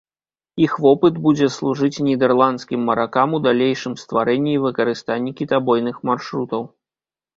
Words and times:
Іх 0.67 0.71
вопыт 0.85 1.17
будзе 1.25 1.47
служыць 1.57 2.01
нідэрландскім 2.07 2.81
маракам 2.89 3.37
у 3.39 3.41
далейшым 3.49 3.93
стварэнні 4.05 4.51
і 4.57 4.63
выкарыстанні 4.65 5.31
кітабойных 5.43 5.95
маршрутаў. 6.13 6.61